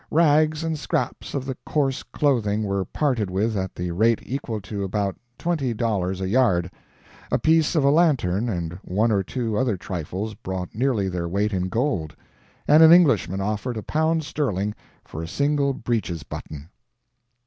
Rags 0.09 0.63
and 0.63 0.79
scraps 0.79 1.35
of 1.35 1.45
the 1.45 1.55
coarse 1.63 2.01
clothing 2.01 2.63
were 2.63 2.85
parted 2.85 3.29
with 3.29 3.55
at 3.55 3.75
the 3.75 3.91
rate 3.91 4.17
equal 4.25 4.59
to 4.61 4.83
about 4.83 5.15
twenty 5.37 5.75
dollars 5.75 6.21
a 6.21 6.27
yard; 6.27 6.71
a 7.31 7.37
piece 7.37 7.75
of 7.75 7.83
a 7.83 7.91
lantern 7.91 8.49
and 8.49 8.73
one 8.81 9.11
or 9.11 9.21
two 9.21 9.55
other 9.55 9.77
trifles 9.77 10.33
brought 10.33 10.73
nearly 10.73 11.07
their 11.07 11.27
weight 11.27 11.53
in 11.53 11.69
gold; 11.69 12.15
and 12.67 12.81
an 12.81 12.91
Englishman 12.91 13.41
offered 13.41 13.77
a 13.77 13.83
pound 13.83 14.23
sterling 14.23 14.73
for 15.05 15.21
a 15.21 15.27
single 15.27 15.71
breeches 15.71 16.23
button. 16.23 16.69